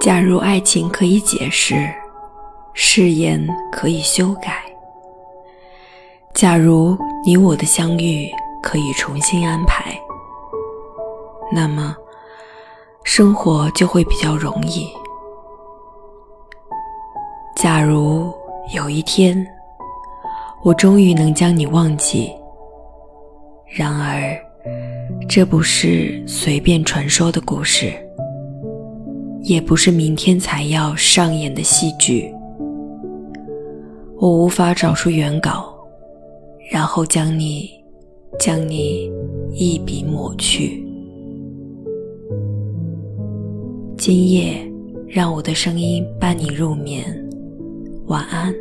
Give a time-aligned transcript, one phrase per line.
[0.00, 1.74] 假如爱情可以解释，
[2.74, 4.52] 誓言可以修改；
[6.34, 8.30] 假如你我的相遇
[8.62, 9.98] 可以重新安排，
[11.52, 11.96] 那么
[13.02, 14.88] 生活就会比较容易。
[17.56, 18.32] 假如
[18.74, 19.46] 有一天，
[20.62, 22.30] 我终于能将你忘记，
[23.66, 24.36] 然而
[25.28, 27.92] 这不是随便传说的故事。
[29.46, 32.34] 也不是明天才要上演的戏剧，
[34.18, 35.72] 我无法找出原稿，
[36.68, 37.70] 然后将你，
[38.40, 39.08] 将你
[39.52, 40.84] 一笔抹去。
[43.96, 44.68] 今夜，
[45.06, 47.04] 让我的声音伴你入眠，
[48.06, 48.52] 晚安。